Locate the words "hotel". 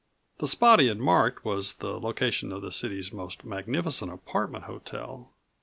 4.63-5.31